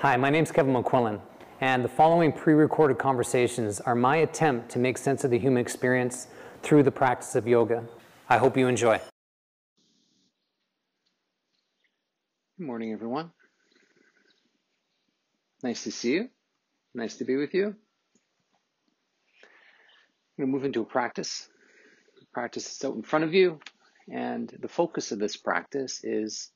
[0.00, 1.20] Hi, my name is Kevin McQuillan,
[1.60, 5.60] and the following pre recorded conversations are my attempt to make sense of the human
[5.60, 6.28] experience
[6.62, 7.84] through the practice of yoga.
[8.26, 8.98] I hope you enjoy.
[12.56, 13.32] Good morning, everyone.
[15.62, 16.30] Nice to see you.
[16.94, 17.66] Nice to be with you.
[17.66, 17.74] I'm
[20.38, 21.46] going to move into a practice.
[22.18, 23.60] The practice is out in front of you,
[24.10, 26.50] and the focus of this practice is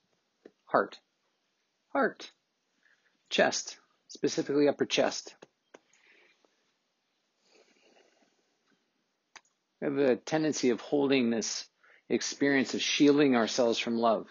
[0.65, 0.99] heart.
[1.93, 2.31] Heart
[3.35, 5.35] chest, specifically upper chest.
[9.81, 11.67] We have a tendency of holding this
[12.09, 14.29] experience of shielding ourselves from love.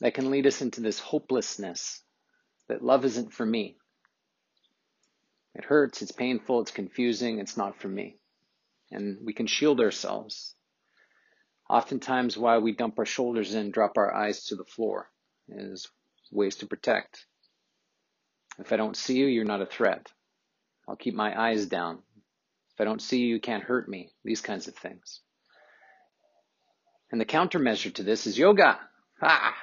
[0.00, 2.02] That can lead us into this hopelessness
[2.68, 3.78] that love isn't for me.
[5.54, 8.18] It hurts, it's painful, it's confusing, it's not for me.
[8.90, 10.54] And we can shield ourselves.
[11.70, 15.08] Oftentimes, why we dump our shoulders in, drop our eyes to the floor,
[15.48, 15.88] is
[16.30, 17.26] ways to protect.
[18.58, 20.10] If I don't see you, you're not a threat.
[20.88, 21.98] I'll keep my eyes down.
[22.74, 24.10] If I don't see you, you can't hurt me.
[24.24, 25.20] These kinds of things.
[27.10, 28.78] And the countermeasure to this is yoga.
[29.22, 29.54] Ah!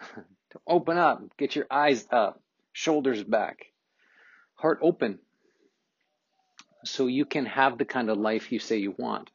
[0.50, 2.40] to open up, get your eyes up,
[2.72, 3.66] shoulders back,
[4.54, 5.18] heart open.
[6.84, 9.30] So you can have the kind of life you say you want.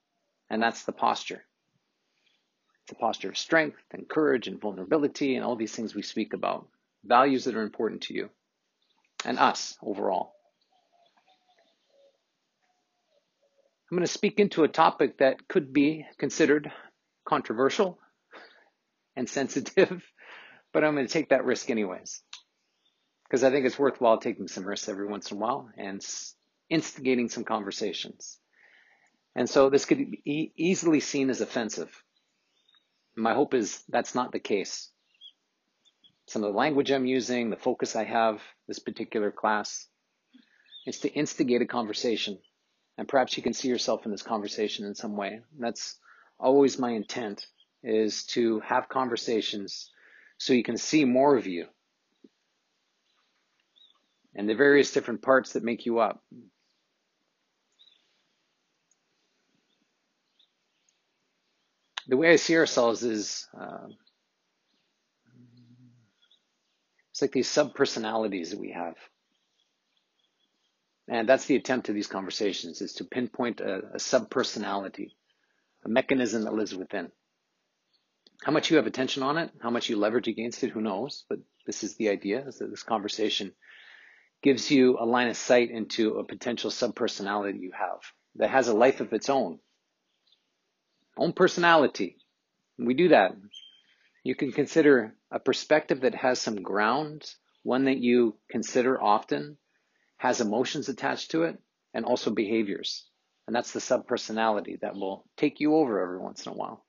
[0.49, 1.43] And that's the posture.
[2.83, 6.33] It's a posture of strength and courage and vulnerability and all these things we speak
[6.33, 6.67] about.
[7.05, 8.29] Values that are important to you
[9.25, 10.33] and us overall.
[13.89, 16.71] I'm going to speak into a topic that could be considered
[17.25, 17.99] controversial
[19.15, 20.03] and sensitive,
[20.73, 22.21] but I'm going to take that risk anyways.
[23.23, 26.05] Because I think it's worthwhile taking some risks every once in a while and
[26.69, 28.39] instigating some conversations.
[29.35, 32.03] And so this could be easily seen as offensive.
[33.15, 34.89] My hope is that's not the case.
[36.27, 39.87] Some of the language I'm using, the focus I have this particular class,
[40.85, 42.39] is to instigate a conversation.
[42.97, 45.41] And perhaps you can see yourself in this conversation in some way.
[45.59, 45.97] That's
[46.39, 47.45] always my intent
[47.83, 49.91] is to have conversations
[50.37, 51.67] so you can see more of you
[54.35, 56.23] and the various different parts that make you up.
[62.07, 63.87] The way I see ourselves is uh,
[67.11, 68.95] it's like these sub personalities that we have.
[71.07, 75.15] And that's the attempt of these conversations is to pinpoint a, a sub personality,
[75.85, 77.11] a mechanism that lives within.
[78.43, 81.25] How much you have attention on it, how much you leverage against it, who knows?
[81.29, 83.53] But this is the idea is that this conversation
[84.41, 87.99] gives you a line of sight into a potential sub personality you have
[88.35, 89.59] that has a life of its own
[91.17, 92.17] own personality.
[92.77, 93.35] We do that.
[94.23, 97.29] You can consider a perspective that has some ground,
[97.63, 99.57] one that you consider often,
[100.17, 101.57] has emotions attached to it,
[101.93, 103.05] and also behaviors.
[103.45, 106.85] And that's the subpersonality that will take you over every once in a while.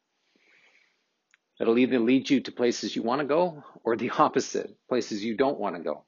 [1.61, 5.37] It'll either lead you to places you want to go or the opposite, places you
[5.37, 6.05] don't want to go.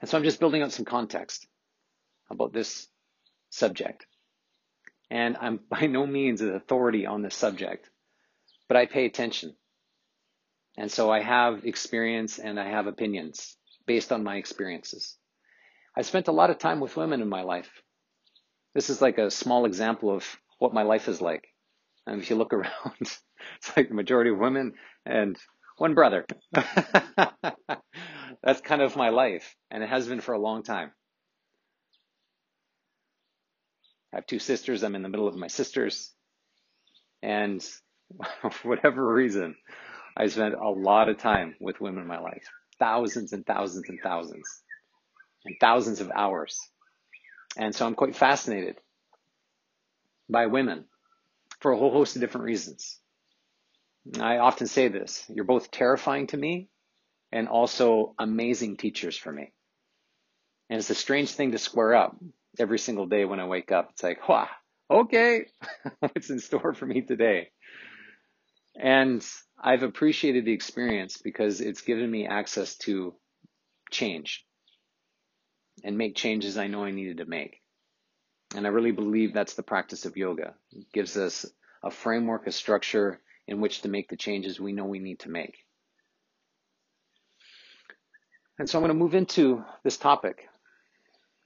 [0.00, 1.46] And so I'm just building up some context
[2.28, 2.88] about this
[3.50, 4.06] subject
[5.12, 7.88] and I'm by no means an authority on this subject,
[8.66, 9.54] but I pay attention.
[10.76, 13.56] And so I have experience and I have opinions
[13.86, 15.16] based on my experiences.
[15.94, 17.70] I spent a lot of time with women in my life.
[18.74, 20.24] This is like a small example of
[20.58, 21.44] what my life is like.
[22.06, 24.72] And if you look around, it's like the majority of women
[25.04, 25.36] and
[25.76, 26.24] one brother.
[28.42, 30.92] That's kind of my life, and it has been for a long time.
[34.12, 34.82] I have two sisters.
[34.82, 36.12] I'm in the middle of my sisters.
[37.22, 37.62] And
[38.50, 39.56] for whatever reason,
[40.16, 42.46] I spent a lot of time with women in my life.
[42.78, 44.46] Thousands and thousands and thousands.
[45.44, 46.58] And thousands of hours.
[47.56, 48.76] And so I'm quite fascinated
[50.28, 50.84] by women
[51.60, 52.98] for a whole host of different reasons.
[54.20, 56.68] I often say this you're both terrifying to me
[57.30, 59.52] and also amazing teachers for me.
[60.68, 62.16] And it's a strange thing to square up
[62.58, 63.90] every single day when I wake up.
[63.90, 64.48] It's like, wow,
[64.90, 65.46] okay,
[66.00, 67.50] what's in store for me today?
[68.78, 69.24] And
[69.62, 73.14] I've appreciated the experience because it's given me access to
[73.90, 74.44] change
[75.84, 77.60] and make changes I know I needed to make.
[78.54, 80.54] And I really believe that's the practice of yoga.
[80.72, 81.46] It gives us
[81.82, 85.30] a framework, a structure in which to make the changes we know we need to
[85.30, 85.56] make.
[88.58, 90.46] And so I'm going to move into this topic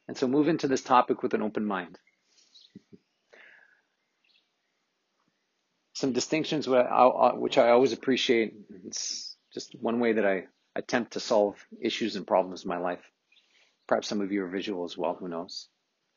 [0.09, 1.99] and so move into this topic with an open mind.
[5.95, 8.55] Some distinctions which I always appreciate.
[8.87, 10.45] It's just one way that I,
[10.77, 13.01] attempt to solve issues and problems in my life.
[13.89, 15.69] Perhaps some of you are visual as well, who knows.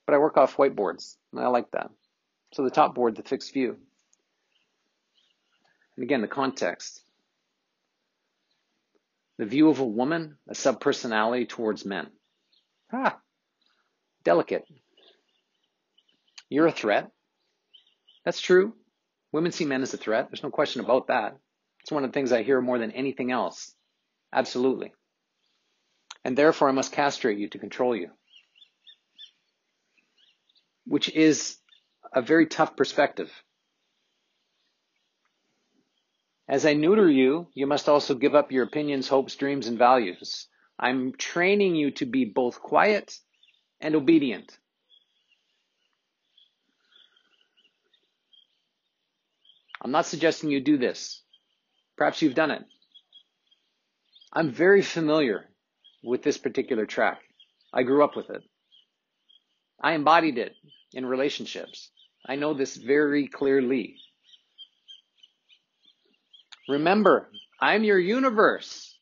[0.06, 1.90] But I work off whiteboards, and I like that.
[2.54, 3.78] So the top board, the fixed view.
[5.96, 7.02] And again, the context.
[9.38, 12.08] The view of a woman, a subpersonality towards men.
[12.92, 13.18] Ah,
[14.24, 14.66] delicate.
[16.50, 17.12] You're a threat.
[18.26, 18.74] That's true.
[19.32, 20.30] Women see men as a threat.
[20.30, 21.38] There's no question about that.
[21.82, 23.74] It's one of the things I hear more than anything else.
[24.34, 24.94] Absolutely.
[26.24, 28.10] And therefore, I must castrate you to control you.
[30.86, 31.58] Which is
[32.14, 33.32] a very tough perspective.
[36.48, 40.48] As I neuter you, you must also give up your opinions, hopes, dreams, and values.
[40.80, 43.16] I'm training you to be both quiet
[43.82, 44.58] and obedient.
[49.82, 51.22] I'm not suggesting you do this.
[51.98, 52.64] Perhaps you've done it.
[54.34, 55.50] I'm very familiar
[56.04, 57.22] with this particular track.
[57.74, 58.44] I grew up with it.
[59.82, 60.54] I embodied it
[60.94, 61.90] in relationships.
[62.28, 63.96] I know this very clearly.
[66.68, 67.30] Remember,
[67.60, 68.96] I'm your universe.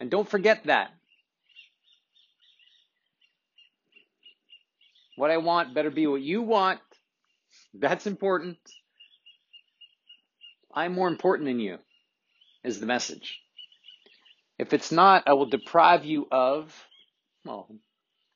[0.00, 0.90] And don't forget that.
[5.16, 6.80] What I want better be what you want.
[7.74, 8.58] That's important.
[10.74, 11.78] I'm more important than you,
[12.62, 13.40] is the message.
[14.58, 16.74] If it's not, I will deprive you of,
[17.44, 17.68] well,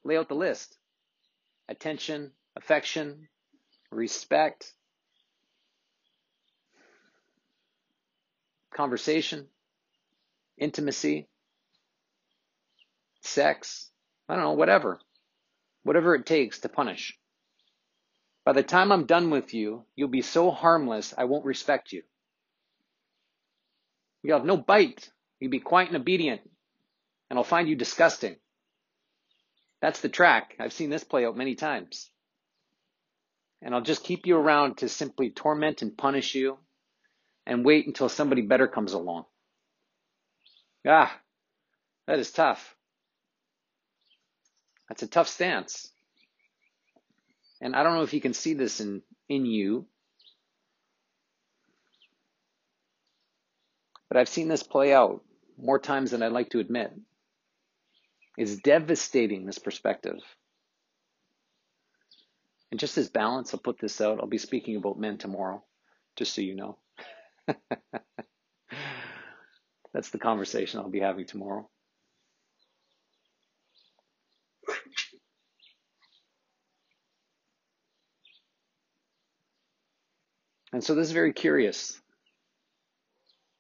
[0.05, 0.77] lay out the list
[1.69, 3.29] attention, affection,
[3.93, 4.73] respect,
[8.75, 9.47] conversation,
[10.59, 11.29] intimacy,
[13.23, 13.91] sex,
[14.29, 14.99] I don't know, whatever.
[15.91, 17.19] Whatever it takes to punish.
[18.45, 22.05] By the time I'm done with you, you'll be so harmless, I won't respect you.
[24.23, 25.11] You'll have no bite.
[25.41, 26.43] You'll be quiet and obedient,
[27.29, 28.37] and I'll find you disgusting.
[29.83, 30.55] That's the track.
[30.61, 32.09] I've seen this play out many times.
[33.61, 36.59] And I'll just keep you around to simply torment and punish you
[37.47, 39.25] and wait until somebody better comes along.
[40.87, 41.19] Ah,
[42.07, 42.77] that is tough.
[44.91, 45.89] That's a tough stance.
[47.63, 49.87] And I don't know if you can see this in, in you,
[54.09, 55.23] but I've seen this play out
[55.57, 56.93] more times than I'd like to admit.
[58.37, 60.19] It's devastating, this perspective.
[62.73, 64.19] And just as balance, I'll put this out.
[64.21, 65.63] I'll be speaking about men tomorrow,
[66.17, 66.79] just so you know.
[69.93, 71.69] That's the conversation I'll be having tomorrow.
[80.73, 82.01] And so this is very curious.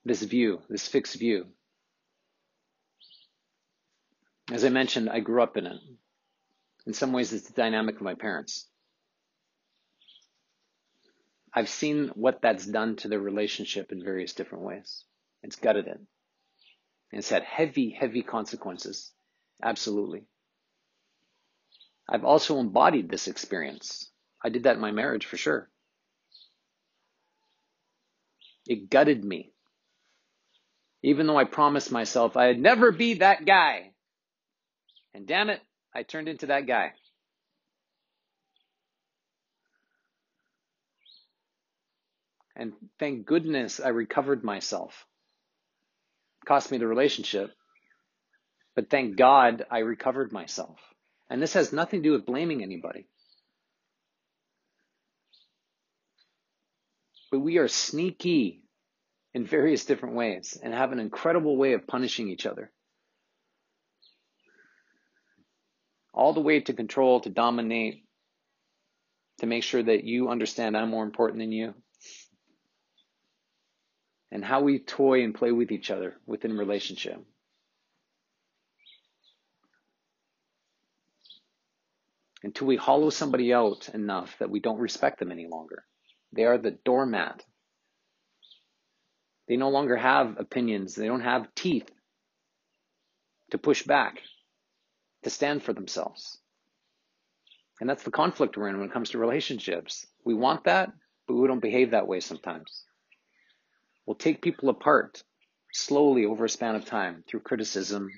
[0.05, 1.47] This view, this fixed view.
[4.51, 5.77] As I mentioned, I grew up in it.
[6.87, 8.67] In some ways, it's the dynamic of my parents.
[11.53, 15.05] I've seen what that's done to their relationship in various different ways.
[15.43, 16.01] It's gutted it.
[17.13, 19.13] And it's had heavy, heavy consequences.
[19.63, 20.25] Absolutely.
[22.09, 24.11] I've also embodied this experience.
[24.43, 25.69] I did that in my marriage for sure.
[28.71, 29.53] It gutted me.
[31.03, 33.93] Even though I promised myself I'd never be that guy.
[35.15, 35.61] And damn it,
[35.95, 36.93] I turned into that guy.
[42.57, 45.07] And thank goodness I recovered myself.
[46.47, 47.53] Cost me the relationship,
[48.77, 50.79] but thank God I recovered myself.
[51.31, 53.09] And this has nothing to do with blaming anybody.
[57.31, 58.60] But we are sneaky
[59.35, 62.73] in various different ways and have an incredible way of punishing each other.
[66.13, 68.05] all the way to control, to dominate,
[69.39, 71.75] to make sure that you understand I'm more important than you.
[74.31, 77.19] And how we toy and play with each other within relationship.
[82.43, 85.85] Until we hollow somebody out enough that we don't respect them any longer.
[86.33, 87.43] They are the doormat.
[89.51, 90.95] They no longer have opinions.
[90.95, 91.91] They don't have teeth
[93.51, 94.23] to push back
[95.25, 96.39] to stand for themselves.
[97.81, 100.07] And that's the conflict we're in when it comes to relationships.
[100.25, 100.93] We want that,
[101.27, 102.85] but we don't behave that way sometimes.
[104.07, 105.21] We'll take people apart
[105.73, 108.09] slowly over a span of time through criticism,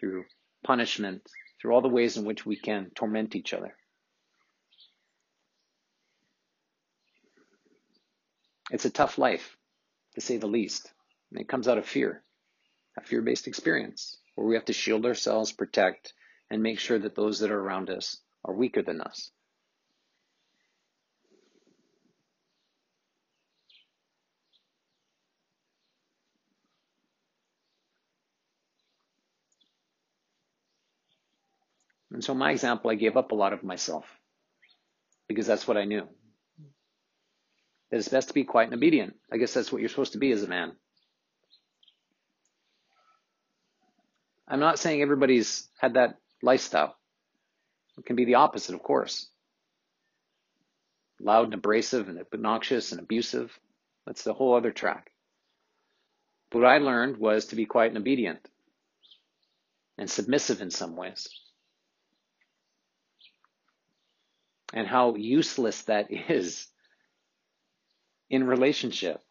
[0.00, 0.24] through
[0.64, 1.22] punishment,
[1.60, 3.76] through all the ways in which we can torment each other.
[8.72, 9.56] It's a tough life,
[10.14, 10.92] to say the least.
[11.30, 12.22] And it comes out of fear,
[12.98, 16.12] a fear based experience where we have to shield ourselves, protect,
[16.50, 19.30] and make sure that those that are around us are weaker than us.
[32.12, 34.04] And so, my example, I gave up a lot of myself
[35.28, 36.06] because that's what I knew.
[37.92, 39.14] That it's best to be quiet and obedient.
[39.30, 40.72] I guess that's what you're supposed to be as a man.
[44.48, 46.96] I'm not saying everybody's had that lifestyle.
[47.96, 49.28] It can be the opposite, of course.
[51.20, 53.56] Loud and abrasive and obnoxious and abusive.
[54.06, 55.12] That's the whole other track.
[56.50, 58.40] What I learned was to be quiet and obedient
[59.96, 61.28] and submissive in some ways.
[64.72, 66.66] and how useless that is
[68.32, 69.22] in relationship.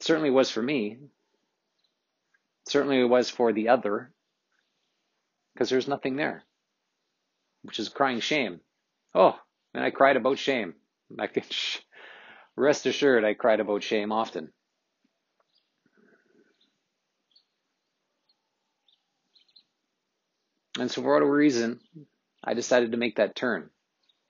[0.00, 0.98] It certainly was for me.
[2.68, 4.12] certainly it was for the other
[5.54, 6.44] because there's nothing there,
[7.62, 8.60] which is crying shame.
[9.14, 9.38] Oh,
[9.74, 10.74] and I cried about shame.
[11.18, 11.44] I can
[12.56, 14.52] rest assured I cried about shame often.
[20.78, 21.80] And so for whatever reason,
[22.44, 23.70] I decided to make that turn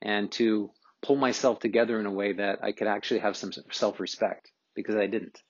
[0.01, 0.71] and to
[1.03, 4.97] pull myself together in a way that I could actually have some self respect because
[4.97, 5.41] I didn't.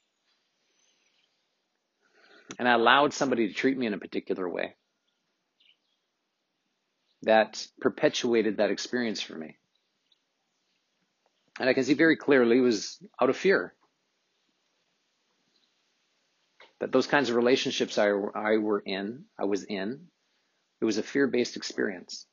[2.59, 4.75] And I allowed somebody to treat me in a particular way
[7.23, 9.57] that perpetuated that experience for me.
[11.59, 13.75] And I can see very clearly it was out of fear.
[16.81, 20.09] That those kinds of relationships I, I were in, I was in,
[20.81, 22.27] it was a fear based experience.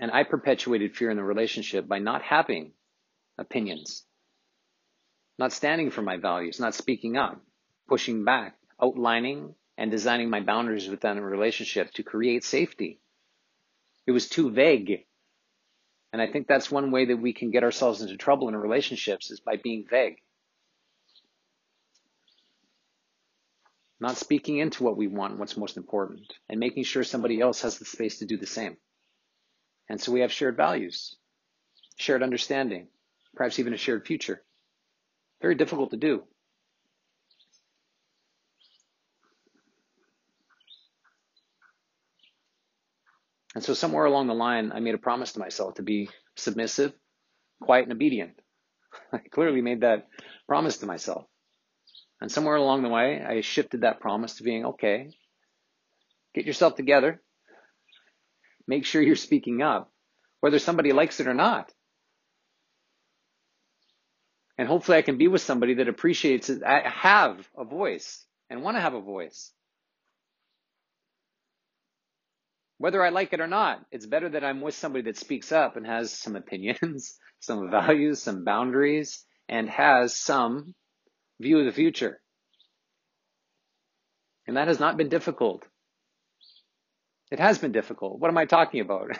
[0.00, 2.72] And I perpetuated fear in the relationship by not having
[3.36, 4.04] opinions,
[5.38, 7.40] not standing for my values, not speaking up,
[7.88, 13.00] pushing back, outlining and designing my boundaries within a relationship to create safety.
[14.06, 15.04] It was too vague.
[16.12, 19.30] And I think that's one way that we can get ourselves into trouble in relationships
[19.30, 20.16] is by being vague.
[24.00, 27.78] Not speaking into what we want, what's most important, and making sure somebody else has
[27.78, 28.76] the space to do the same.
[29.88, 31.16] And so we have shared values,
[31.96, 32.88] shared understanding,
[33.34, 34.42] perhaps even a shared future.
[35.40, 36.24] Very difficult to do.
[43.54, 46.92] And so somewhere along the line, I made a promise to myself to be submissive,
[47.60, 48.38] quiet, and obedient.
[49.12, 50.06] I clearly made that
[50.46, 51.24] promise to myself.
[52.20, 55.10] And somewhere along the way, I shifted that promise to being okay,
[56.34, 57.22] get yourself together,
[58.68, 59.90] make sure you're speaking up,
[60.40, 61.72] whether somebody likes it or not.
[64.58, 66.62] And hopefully I can be with somebody that appreciates it.
[66.64, 69.52] I have a voice and want to have a voice.
[72.78, 75.76] Whether I like it or not, it's better that I'm with somebody that speaks up
[75.76, 80.74] and has some opinions, some values, some boundaries, and has some
[81.40, 82.20] view of the future.
[84.46, 85.64] And that has not been difficult.
[87.30, 88.18] It has been difficult.
[88.18, 89.10] What am I talking about?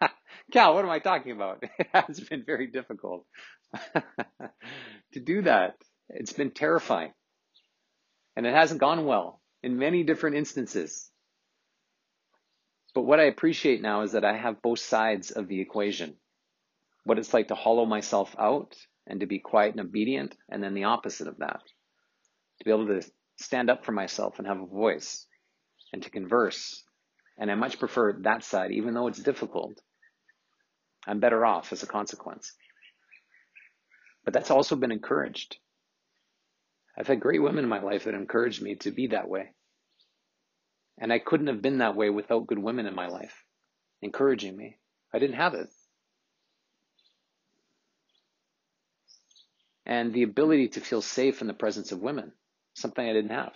[0.52, 1.62] Cal, what am I talking about?
[1.78, 3.26] It has been very difficult
[5.12, 5.74] to do that.
[6.08, 7.12] It's been terrifying.
[8.36, 11.10] And it hasn't gone well in many different instances.
[12.94, 16.16] But what I appreciate now is that I have both sides of the equation.
[17.04, 18.74] What it's like to hollow myself out
[19.06, 21.60] and to be quiet and obedient, and then the opposite of that.
[22.58, 23.02] To be able to
[23.36, 25.26] stand up for myself and have a voice
[25.92, 26.84] and to converse
[27.38, 29.80] and I much prefer that side, even though it's difficult.
[31.06, 32.52] I'm better off as a consequence.
[34.24, 35.56] But that's also been encouraged.
[36.98, 39.52] I've had great women in my life that encouraged me to be that way.
[41.00, 43.44] And I couldn't have been that way without good women in my life
[44.02, 44.76] encouraging me.
[45.14, 45.68] I didn't have it.
[49.86, 52.32] And the ability to feel safe in the presence of women,
[52.74, 53.54] something I didn't have.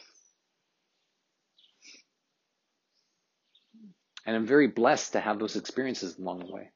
[4.24, 6.70] And I'm very blessed to have those experiences along the way.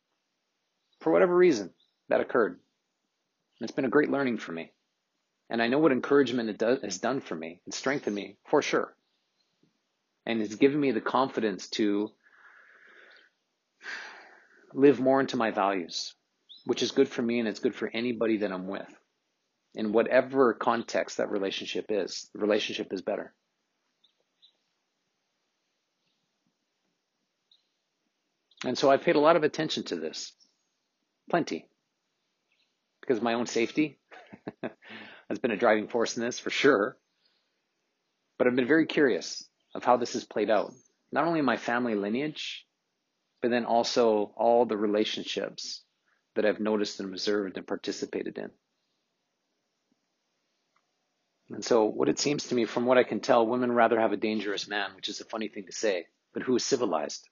[1.00, 1.72] For whatever reason,
[2.08, 2.52] that occurred.
[2.52, 4.72] And it's been a great learning for me.
[5.48, 7.60] And I know what encouragement it does, has done for me.
[7.66, 8.94] It's strengthened me, for sure.
[10.24, 12.10] And it's given me the confidence to
[14.74, 16.14] live more into my values,
[16.64, 18.92] which is good for me and it's good for anybody that I'm with.
[19.74, 23.32] In whatever context that relationship is, the relationship is better.
[28.66, 30.32] And so I've paid a lot of attention to this.
[31.30, 31.68] Plenty.
[33.00, 33.98] because my own safety.
[35.28, 36.96] has been a driving force in this for sure.
[38.38, 40.72] But I've been very curious of how this has played out,
[41.12, 42.66] not only in my family lineage,
[43.42, 45.82] but then also all the relationships
[46.34, 48.50] that I've noticed and observed and participated in.
[51.50, 54.12] And so, what it seems to me, from what I can tell, women rather have
[54.12, 57.28] a dangerous man, which is a funny thing to say, but who is civilized.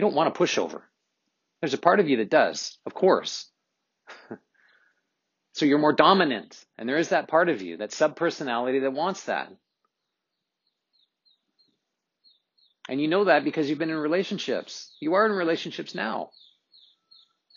[0.00, 0.80] You don't want a pushover.
[1.60, 3.50] There's a part of you that does, of course.
[5.52, 9.24] so you're more dominant, and there is that part of you, that subpersonality that wants
[9.24, 9.52] that.
[12.88, 14.96] And you know that because you've been in relationships.
[15.00, 16.30] You are in relationships now.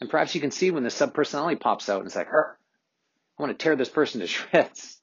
[0.02, 2.42] And perhaps you can see when the subpersonality pops out and it's like, I
[3.42, 4.98] want to tear this person to shreds.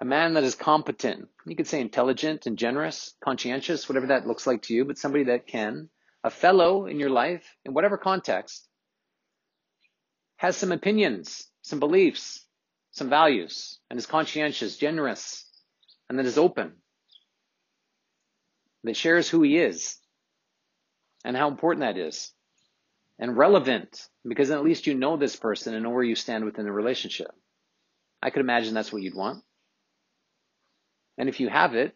[0.00, 4.46] A man that is competent, you could say intelligent and generous, conscientious, whatever that looks
[4.46, 5.88] like to you, but somebody that can,
[6.22, 8.68] a fellow in your life, in whatever context,
[10.36, 12.44] has some opinions, some beliefs,
[12.90, 15.46] some values, and is conscientious, generous,
[16.08, 16.72] and that is open,
[18.82, 19.96] that shares who he is
[21.24, 22.32] and how important that is
[23.18, 26.64] and relevant because at least you know this person and know where you stand within
[26.64, 27.30] the relationship.
[28.22, 29.42] I could imagine that's what you'd want.
[31.18, 31.94] And if you have it,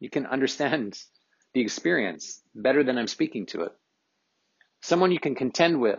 [0.00, 0.98] you can understand
[1.54, 3.72] the experience better than I'm speaking to it.
[4.82, 5.98] Someone you can contend with,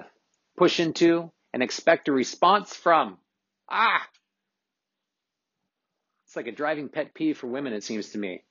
[0.57, 3.17] push into, and expect a response from.
[3.69, 4.07] Ah!
[6.25, 8.43] It's like a driving pet peeve for women, it seems to me.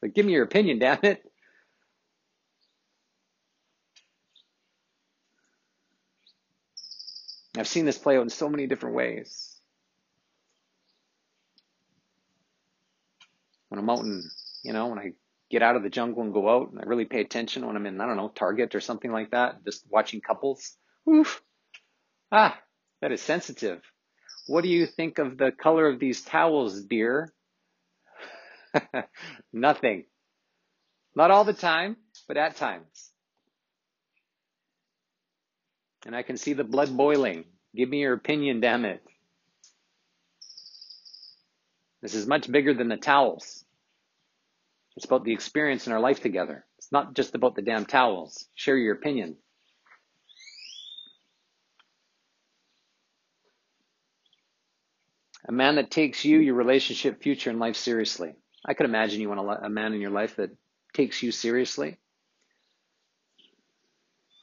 [0.00, 1.22] But give me your opinion, damn it.
[7.58, 9.49] I've seen this play out in so many different ways.
[13.70, 14.30] When I'm out and,
[14.62, 15.12] you know, when I
[15.50, 17.86] get out of the jungle and go out and I really pay attention when I'm
[17.86, 20.76] in, I don't know, Target or something like that, just watching couples.
[21.08, 21.42] Oof.
[22.30, 22.60] Ah,
[23.00, 23.80] that is sensitive.
[24.46, 27.32] What do you think of the color of these towels, dear?
[29.52, 30.04] Nothing.
[31.16, 31.96] Not all the time,
[32.28, 33.10] but at times
[36.06, 37.44] and I can see the blood boiling.
[37.74, 39.02] Give me your opinion, damn it.
[42.02, 43.64] This is much bigger than the towels.
[44.96, 46.66] It's about the experience in our life together.
[46.78, 48.48] It's not just about the damn towels.
[48.54, 49.36] Share your opinion.
[55.48, 58.34] A man that takes you, your relationship, future, and life seriously.
[58.64, 60.50] I could imagine you want a man in your life that
[60.92, 61.96] takes you seriously,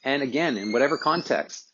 [0.04, 1.72] and again, in whatever context.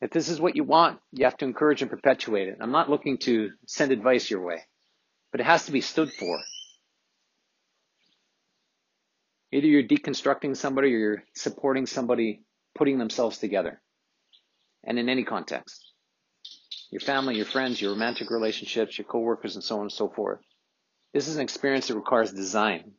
[0.00, 2.58] If this is what you want, you have to encourage and perpetuate it.
[2.60, 4.62] I'm not looking to send advice your way,
[5.32, 6.38] but it has to be stood for.
[9.52, 12.42] Either you're deconstructing somebody or you're supporting somebody
[12.74, 13.80] putting themselves together.
[14.84, 15.82] And in any context.
[16.90, 20.40] Your family, your friends, your romantic relationships, your coworkers, and so on and so forth.
[21.12, 22.92] This is an experience that requires design.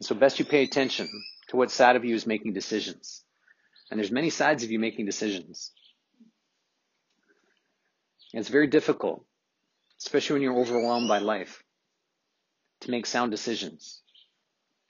[0.00, 1.08] So best you pay attention
[1.48, 3.24] to what side of you is making decisions.
[3.90, 5.72] And there's many sides of you making decisions.
[8.32, 9.24] And it's very difficult,
[10.00, 11.62] especially when you're overwhelmed by life,
[12.82, 14.02] to make sound decisions.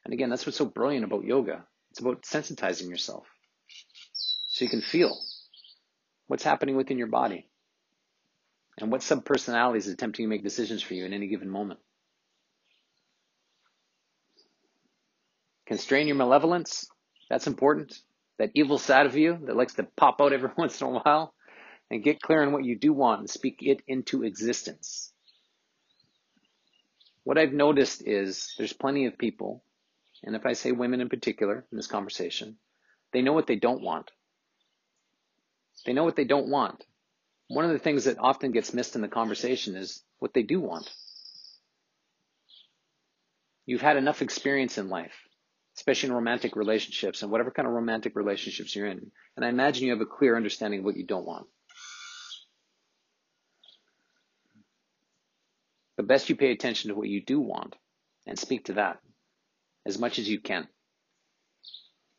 [0.04, 1.64] And again, that's what's so brilliant about yoga.
[1.90, 3.26] It's about sensitizing yourself
[4.48, 5.16] so you can feel
[6.26, 7.46] what's happening within your body
[8.78, 11.80] and what subpersonality is attempting to make decisions for you in any given moment.
[15.66, 16.88] Constrain your malevolence.
[17.28, 18.00] That's important.
[18.38, 21.34] That evil side of you that likes to pop out every once in a while.
[21.90, 25.10] And get clear on what you do want and speak it into existence.
[27.24, 29.62] What I've noticed is there's plenty of people,
[30.22, 32.58] and if I say women in particular in this conversation,
[33.12, 34.10] they know what they don't want.
[35.86, 36.84] They know what they don't want.
[37.48, 40.60] One of the things that often gets missed in the conversation is what they do
[40.60, 40.90] want.
[43.64, 45.27] You've had enough experience in life
[45.78, 49.12] especially in romantic relationships and whatever kind of romantic relationships you're in.
[49.36, 51.46] And I imagine you have a clear understanding of what you don't want.
[55.96, 57.76] But best you pay attention to what you do want
[58.26, 58.98] and speak to that
[59.86, 60.66] as much as you can.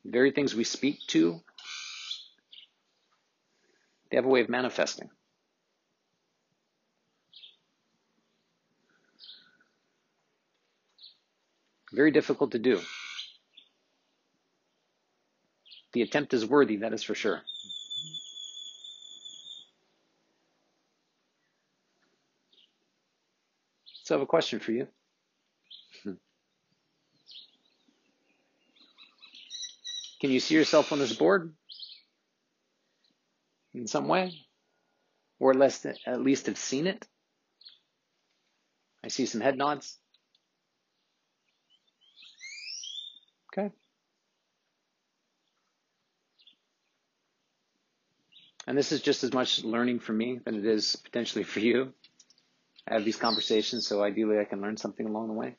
[0.06, 1.41] The very things we speak to,
[4.10, 5.10] they have a way of manifesting.
[11.91, 12.80] Very difficult to do.
[15.93, 17.41] The attempt is worthy, that is for sure.
[24.04, 24.88] So I have a question for you.
[30.19, 31.54] Can you see yourself on this board
[33.73, 34.34] in some way?
[35.39, 37.08] Or at least have seen it?
[39.04, 39.97] I see some head nods.
[43.54, 43.71] Okay.
[48.69, 51.91] And this is just as much learning for me than it is potentially for you.
[52.88, 55.55] I have these conversations, so ideally I can learn something along the way.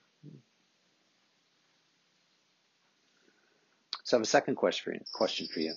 [4.05, 5.01] So I have a second question for you.
[5.13, 5.75] Question for you.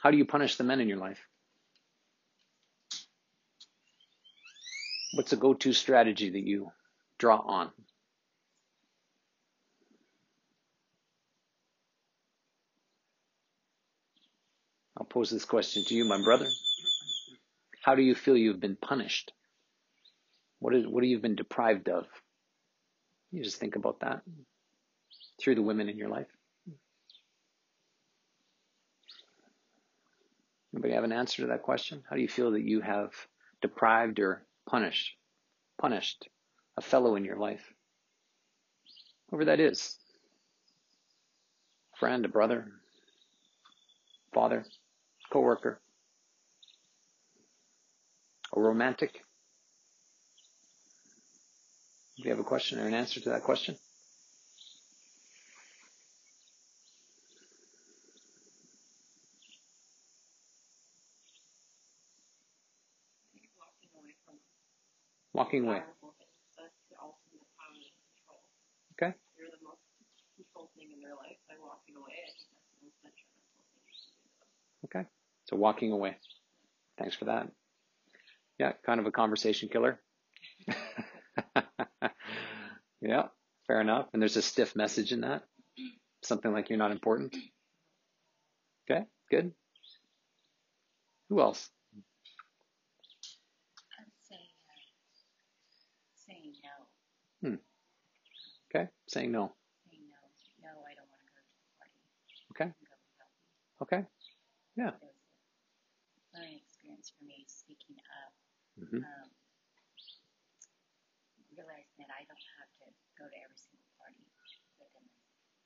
[0.00, 1.18] How do you punish the men in your life?
[5.14, 6.70] What's a go-to strategy that you
[7.18, 7.72] draw on?
[15.10, 16.46] Pose this question to you, my brother.
[17.82, 19.32] How do you feel you've been punished?
[20.60, 22.06] What is what have you been deprived of?
[23.32, 24.22] You just think about that
[25.40, 26.28] through the women in your life.
[30.72, 32.02] Anybody have an answer to that question?
[32.08, 33.10] How do you feel that you have
[33.60, 35.16] deprived or punished
[35.80, 36.28] punished
[36.76, 37.72] a fellow in your life?
[39.30, 39.96] Whoever that is.
[41.98, 42.66] Friend, a brother,
[44.32, 44.64] father,
[45.30, 45.80] coworker,
[48.54, 49.12] a romantic?
[52.16, 53.76] Do you have a question or an answer to that question?
[65.32, 65.80] Walking away.
[68.92, 69.14] Okay.
[69.38, 69.80] You're the most
[70.76, 72.12] thing in their life by walking away.
[72.12, 74.98] I think that's the most detrimental thing you do.
[74.98, 75.19] Okay.
[75.50, 76.16] So walking away.
[76.98, 77.48] Thanks for that.
[78.58, 80.00] Yeah, kind of a conversation killer.
[83.00, 83.28] yeah,
[83.66, 84.06] fair enough.
[84.12, 85.42] And there's a stiff message in that.
[86.22, 87.34] Something like you're not important.
[88.90, 89.52] Okay, good.
[91.30, 91.68] Who else?
[96.14, 96.54] Saying.
[97.42, 97.54] Hmm.
[98.70, 99.52] Okay, saying no.
[99.88, 100.20] Saying no.
[100.62, 101.98] No, I don't want to go to the party.
[102.52, 103.42] Okay, You can go without me.
[103.82, 104.02] okay.
[104.76, 104.94] Yeah.
[104.94, 107.96] It was a learning experience for me, speaking
[108.82, 108.88] up.
[108.90, 109.02] hmm Um,
[111.56, 112.86] realizing that I don't have to
[113.18, 114.20] go to every single party
[114.78, 115.02] within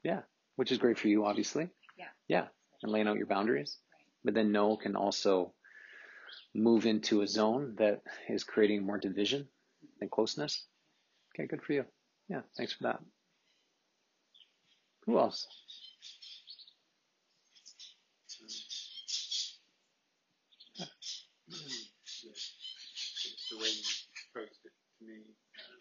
[0.02, 0.22] the Yeah.
[0.56, 1.68] Which is great for you, obviously.
[1.98, 2.06] Yeah.
[2.28, 2.46] Yeah,
[2.82, 3.78] and laying out your boundaries.
[3.92, 4.06] right.
[4.24, 5.52] But then no can also
[6.54, 9.48] move into a zone that is creating more division
[9.98, 10.64] than closeness.
[11.34, 11.84] Okay, good for you.
[12.28, 13.00] Yeah, thanks for that.
[15.06, 15.46] Who else?
[23.54, 23.84] The way you
[24.34, 25.14] posed it to me,
[25.62, 25.78] um,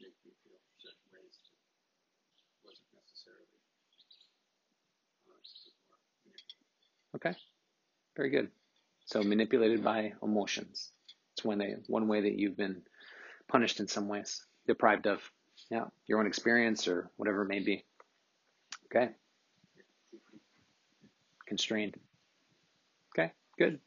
[0.00, 3.58] make me feel certain ways that wasn't necessarily
[5.32, 6.54] honest or manipulative.
[7.16, 7.49] Okay.
[8.20, 8.50] Very good.
[9.06, 10.90] So manipulated by emotions.
[11.32, 12.82] It's one way, one way that you've been
[13.48, 15.20] punished in some ways, deprived of.
[15.70, 17.84] Yeah, your own experience or whatever it may be.
[18.86, 19.10] Okay.
[21.46, 21.96] Constrained.
[23.14, 23.80] Okay, good.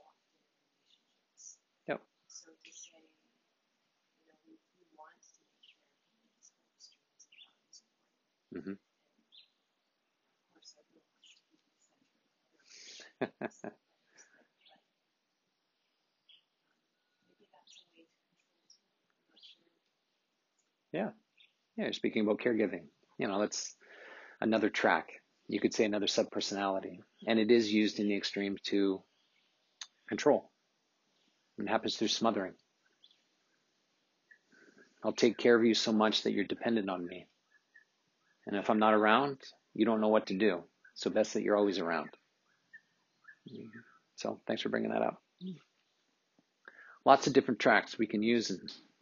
[20.93, 21.09] Yeah,
[21.85, 22.85] you're speaking about caregiving.
[23.19, 23.75] You know, that's
[24.41, 25.09] another track.
[25.47, 26.99] You could say another subpersonality.
[27.27, 29.03] And it is used in the extreme to
[30.07, 30.49] control.
[31.57, 32.53] It happens through smothering.
[35.03, 37.27] I'll take care of you so much that you're dependent on me.
[38.47, 39.37] And if I'm not around,
[39.73, 40.63] you don't know what to do.
[40.95, 42.09] So best that you're always around.
[44.15, 45.21] So thanks for bringing that up.
[47.05, 48.59] Lots of different tracks we can use and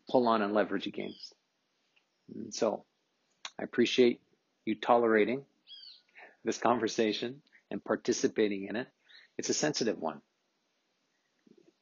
[0.09, 1.33] pull on and leverage against.
[2.35, 2.83] And so
[3.59, 4.19] I appreciate
[4.65, 5.45] you tolerating
[6.43, 8.87] this conversation and participating in it.
[9.37, 10.21] It's a sensitive one.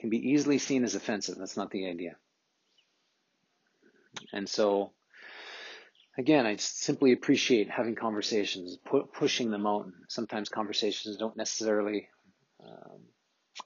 [0.01, 1.37] Can be easily seen as offensive.
[1.37, 2.15] That's not the idea.
[4.33, 4.93] And so,
[6.17, 9.85] again, I simply appreciate having conversations, pu- pushing them out.
[10.09, 12.09] Sometimes conversations don't necessarily
[12.65, 13.01] um,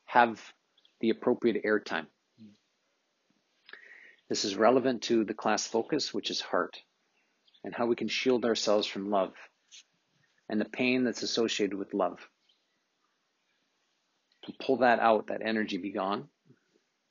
[0.06, 0.41] have
[1.00, 2.08] the appropriate airtime.
[4.28, 6.78] This is relevant to the class focus, which is heart,
[7.63, 9.34] and how we can shield ourselves from love
[10.50, 12.19] and the pain that's associated with love.
[14.45, 16.27] To pull that out, that energy be gone,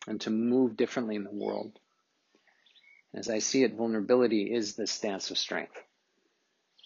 [0.07, 1.79] and to move differently in the world.
[3.13, 5.77] As I see it, vulnerability is the stance of strength.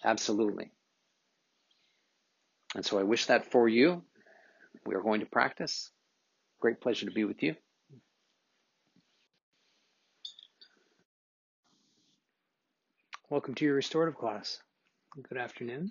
[0.03, 0.71] Absolutely.
[2.75, 4.03] And so I wish that for you.
[4.85, 5.89] We are going to practice.
[6.59, 7.55] Great pleasure to be with you.
[13.29, 14.59] Welcome to your restorative class.
[15.29, 15.89] Good afternoon.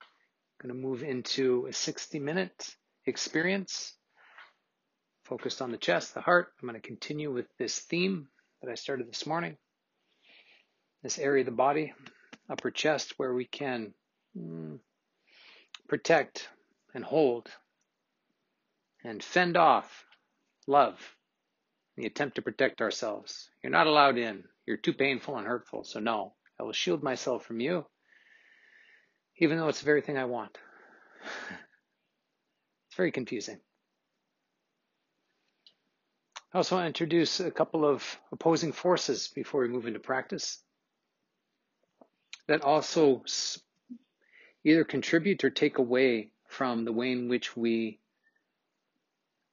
[0.00, 2.74] I'm going to move into a 60 minute
[3.06, 3.94] experience
[5.24, 6.52] focused on the chest, the heart.
[6.60, 8.28] I'm going to continue with this theme
[8.62, 9.56] that I started this morning.
[11.02, 11.92] This area of the body,
[12.48, 13.92] upper chest, where we can
[14.36, 14.78] mm,
[15.88, 16.48] protect
[16.94, 17.48] and hold
[19.04, 20.04] and fend off
[20.66, 20.98] love
[21.96, 23.48] the attempt to protect ourselves.
[23.62, 24.44] You're not allowed in.
[24.66, 25.84] You're too painful and hurtful.
[25.84, 27.86] So, no, I will shield myself from you,
[29.38, 30.58] even though it's the very thing I want.
[32.96, 33.58] It's very confusing.
[36.54, 40.62] I also want to introduce a couple of opposing forces before we move into practice
[42.48, 43.22] that also
[44.64, 48.00] either contribute or take away from the way in which we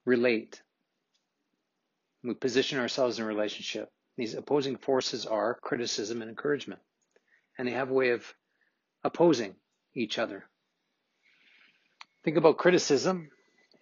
[0.06, 0.62] relate.
[2.24, 3.92] We position ourselves in a relationship.
[4.16, 6.80] These opposing forces are criticism and encouragement.
[7.58, 8.24] And they have a way of
[9.04, 9.56] opposing
[9.94, 10.46] each other.
[12.24, 13.30] Think about criticism.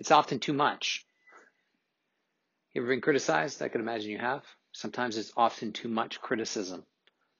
[0.01, 1.05] It's often too much.
[2.73, 3.61] You ever been criticized?
[3.61, 4.43] I can imagine you have.
[4.71, 6.87] Sometimes it's often too much criticism.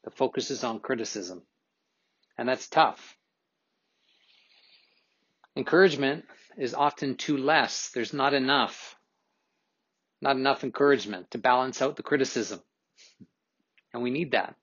[0.04, 1.42] The focus is on criticism.
[2.38, 3.18] And that's tough.
[5.56, 7.90] Encouragement is often too less.
[7.96, 8.96] There's not enough.
[10.22, 12.62] Not enough encouragement to balance out the criticism.
[13.92, 14.54] And we need that.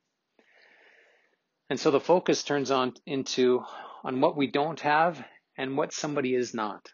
[1.68, 3.64] And so the focus turns on into
[4.04, 5.20] on what we don't have
[5.56, 6.92] and what somebody is not.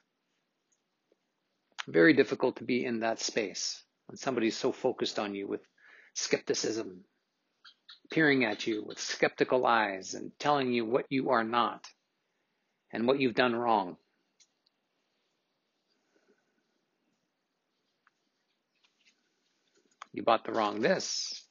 [1.87, 5.61] Very difficult to be in that space when somebody's so focused on you with
[6.15, 7.05] skepticism,
[8.11, 11.87] peering at you with skeptical eyes and telling you what you are not
[12.91, 13.97] and what you've done wrong.
[20.13, 21.45] You bought the wrong this.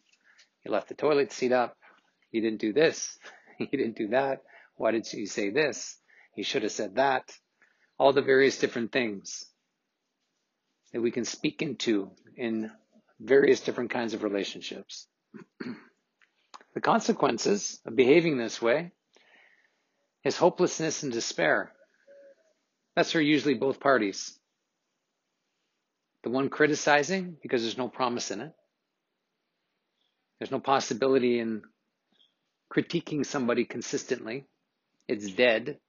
[0.63, 1.77] You left the toilet seat up.
[2.31, 3.17] You didn't do this.
[3.59, 4.41] You didn't do that.
[4.77, 5.95] Why did you say this?
[6.35, 7.31] You should have said that.
[7.99, 9.45] All the various different things
[10.93, 12.71] that we can speak into in
[13.19, 15.07] various different kinds of relationships.
[16.75, 18.91] the consequences of behaving this way
[20.23, 21.71] is hopelessness and despair.
[22.95, 24.37] That's for usually both parties.
[26.23, 28.53] The one criticizing because there's no promise in it.
[30.39, 31.63] There's no possibility in
[32.73, 34.45] critiquing somebody consistently.
[35.07, 35.79] It's dead.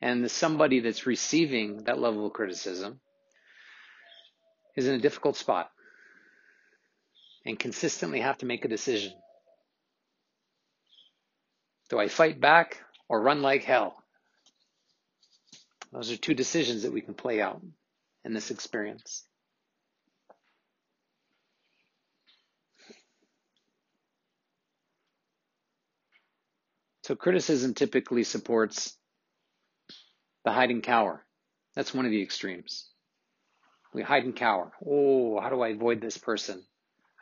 [0.00, 3.00] And the somebody that's receiving that level of criticism
[4.76, 5.70] is in a difficult spot
[7.44, 9.12] and consistently have to make a decision.
[11.88, 12.78] Do I fight back
[13.08, 13.96] or run like hell?
[15.92, 17.60] Those are two decisions that we can play out
[18.24, 19.24] in this experience.
[27.02, 28.96] So criticism typically supports
[30.44, 31.24] the hide and cower.
[31.74, 32.88] That's one of the extremes.
[33.92, 34.72] We hide and cower.
[34.86, 36.62] Oh, how do I avoid this person?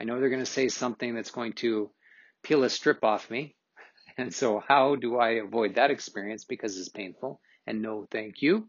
[0.00, 1.90] I know they're going to say something that's going to
[2.42, 3.54] peel a strip off me.
[4.20, 7.40] And so how do I avoid that experience because it's painful?
[7.68, 8.66] And no, thank you.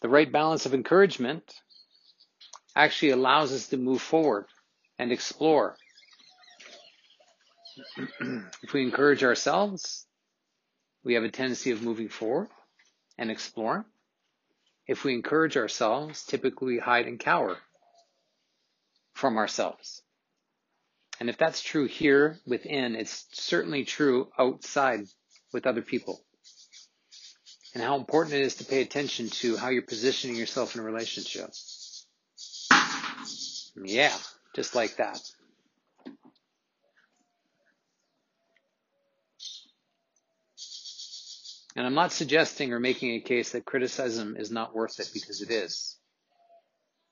[0.00, 1.42] The right balance of encouragement
[2.74, 4.46] actually allows us to move forward
[4.98, 5.76] and explore
[8.62, 10.06] if we encourage ourselves,
[11.04, 12.48] we have a tendency of moving forward
[13.20, 13.84] and explore.
[14.88, 17.58] If we encourage ourselves, typically hide and cower
[19.12, 20.02] from ourselves.
[21.20, 25.02] And if that's true here within, it's certainly true outside
[25.52, 26.24] with other people.
[27.74, 30.84] And how important it is to pay attention to how you're positioning yourself in a
[30.84, 31.50] relationship.
[33.84, 34.16] Yeah,
[34.56, 35.20] just like that.
[41.76, 45.40] And I'm not suggesting or making a case that criticism is not worth it because
[45.40, 45.96] it is.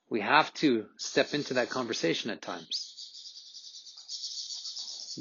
[0.09, 2.95] We have to step into that conversation at times.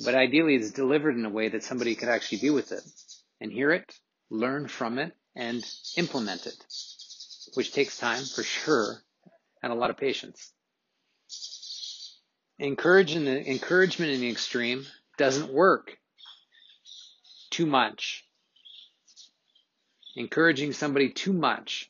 [0.05, 2.83] But ideally, it's delivered in a way that somebody could actually deal with it
[3.41, 3.93] and hear it,
[4.31, 5.65] learn from it, and
[5.97, 6.57] implement it,
[7.55, 9.03] which takes time for sure
[9.63, 10.53] and a lot of patience.
[12.61, 14.85] Encouragement, encouragement in the extreme
[15.17, 15.97] doesn't work
[17.51, 18.25] too much.
[20.19, 21.89] Encouraging somebody too much,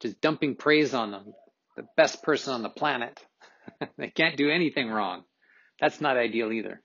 [0.00, 1.34] just dumping praise on them,
[1.76, 3.20] the best person on the planet.
[3.98, 5.24] they can't do anything wrong.
[5.78, 6.80] That's not ideal either.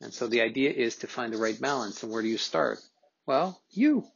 [0.00, 2.02] And so the idea is to find the right balance.
[2.02, 2.78] And where do you start?
[3.26, 4.06] Well, you.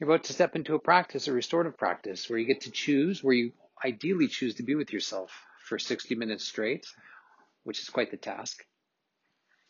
[0.00, 3.22] You're about to step into a practice, a restorative practice, where you get to choose,
[3.22, 3.52] where you
[3.84, 5.30] ideally choose to be with yourself
[5.66, 6.86] for 60 minutes straight,
[7.64, 8.64] which is quite the task.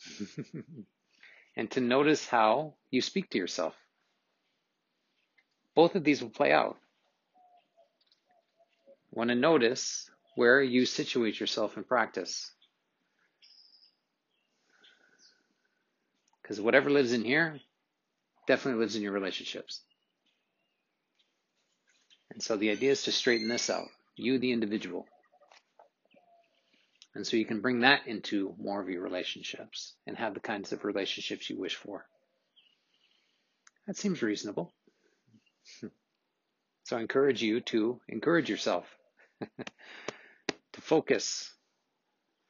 [1.58, 3.74] and to notice how you speak to yourself.
[5.74, 6.76] Both of these will play out.
[9.10, 12.52] Want to notice where you situate yourself in practice.
[16.40, 17.58] Because whatever lives in here
[18.46, 19.82] definitely lives in your relationships.
[22.30, 25.08] And so the idea is to straighten this out, you, the individual.
[27.18, 30.70] And so you can bring that into more of your relationships and have the kinds
[30.70, 32.06] of relationships you wish for.
[33.88, 34.72] That seems reasonable.
[36.84, 38.86] So I encourage you to encourage yourself
[39.42, 41.52] to focus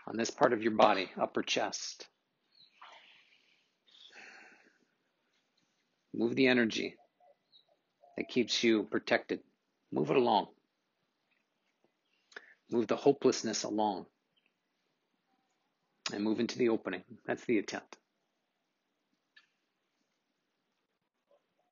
[0.07, 2.07] on this part of your body, upper chest.
[6.15, 6.95] Move the energy
[8.17, 9.41] that keeps you protected.
[9.91, 10.47] Move it along.
[12.71, 14.07] Move the hopelessness along
[16.13, 17.05] and move into the opening.
[17.27, 17.97] That's the attempt.